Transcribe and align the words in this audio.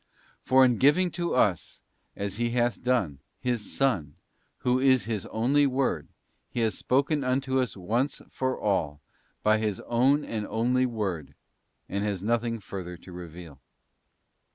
For 0.41 0.65
in 0.65 0.79
giving 0.79 1.11
to 1.11 1.35
us, 1.35 1.83
as 2.15 2.37
He 2.37 2.49
hath 2.49 2.81
done, 2.81 3.19
His 3.39 3.71
Son, 3.71 4.15
who 4.65 4.79
is 4.79 5.03
His 5.05 5.27
only 5.27 5.67
Word, 5.67 6.07
He 6.49 6.61
has 6.61 6.75
spoken 6.75 7.23
unto 7.23 7.59
us 7.59 7.77
once 7.77 8.19
for 8.31 8.59
all 8.59 8.99
by 9.43 9.59
His 9.59 9.79
own 9.81 10.25
and 10.25 10.47
only 10.47 10.87
Word, 10.87 11.35
and 11.87 12.03
has 12.03 12.23
nothing 12.23 12.59
further 12.59 12.97
to 12.97 13.11
reveal. 13.11 13.61